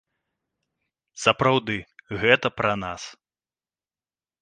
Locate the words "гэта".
2.25-2.47